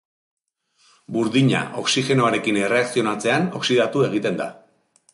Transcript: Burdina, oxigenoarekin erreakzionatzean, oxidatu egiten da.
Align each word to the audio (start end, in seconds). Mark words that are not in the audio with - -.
Burdina, 1.17 1.61
oxigenoarekin 1.83 2.59
erreakzionatzean, 2.65 3.49
oxidatu 3.63 4.07
egiten 4.13 4.45
da. 4.45 4.53